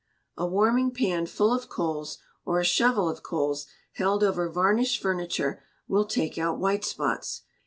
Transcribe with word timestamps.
A 0.35 0.47
warming 0.47 0.89
pan 0.89 1.27
full 1.27 1.53
of 1.53 1.69
coals, 1.69 2.17
or 2.43 2.59
a 2.59 2.63
shovel 2.65 3.07
of 3.07 3.21
coals, 3.21 3.67
held 3.93 4.23
over 4.23 4.49
varnished 4.49 4.99
furniture, 4.99 5.61
will 5.87 6.05
take 6.05 6.39
out 6.39 6.57
white 6.57 6.83
spots. 6.83 7.43